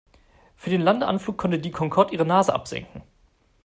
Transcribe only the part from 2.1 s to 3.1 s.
ihre Nase absenken.